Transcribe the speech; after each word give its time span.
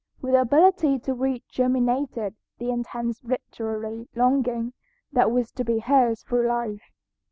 With 0.19 0.33
the 0.33 0.41
ability 0.41 0.97
to 0.97 1.13
read 1.13 1.43
germinated 1.47 2.33
the 2.57 2.71
intense 2.71 3.23
literary 3.23 4.07
longing 4.15 4.73
that 5.11 5.29
was 5.29 5.51
to 5.51 5.63
be 5.63 5.77
hers 5.77 6.23
through 6.23 6.47
life. 6.47 6.89